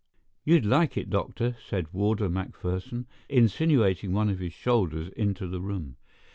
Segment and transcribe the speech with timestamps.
[0.43, 5.95] "You'd like it, doctor," said Warder McPherson, insinuating one of his shoulders into the room.